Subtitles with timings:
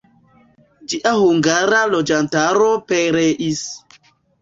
[0.93, 3.65] Ĝia hungara loĝantaro pereis.